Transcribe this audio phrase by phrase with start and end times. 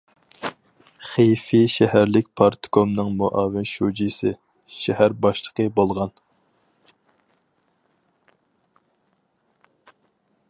[1.07, 4.33] خېفېي شەھەرلىك پارتكومنىڭ مۇئاۋىن شۇجىسى،
[4.79, 6.15] شەھەر باشلىقى بولغان.